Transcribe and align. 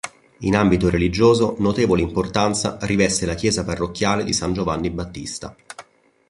In 0.39 0.55
ambito 0.55 0.89
religioso, 0.89 1.53
notevole 1.59 2.01
importanza 2.01 2.79
riveste 2.81 3.27
la 3.27 3.35
chiesa 3.35 3.63
parrocchiale 3.63 4.23
di 4.23 4.33
San 4.33 4.51
Giovanni 4.51 4.89
Battista. 4.89 5.55